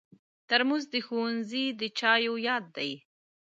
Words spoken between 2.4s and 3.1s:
یاد دی.